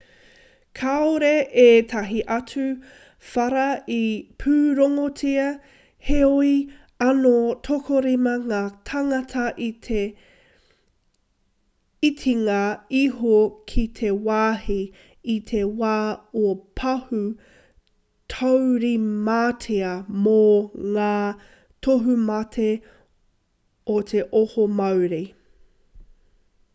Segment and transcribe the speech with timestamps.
[0.77, 1.29] kāore
[1.63, 2.61] ētahi atu
[3.31, 3.65] whara
[3.95, 3.97] i
[4.43, 5.43] pūrongotia
[6.07, 6.53] heoi
[7.07, 7.33] anō
[7.67, 8.61] tokorima ngā
[8.91, 9.99] tāngata i te
[12.09, 12.57] itinga
[13.01, 13.35] iho
[13.73, 14.79] ki te wāhi
[15.35, 15.93] i te wā
[16.45, 19.91] o te pahū i taurimatia
[20.25, 20.39] mō
[20.97, 21.11] ngā
[21.89, 22.71] tohumate
[23.97, 25.23] o te oho mauri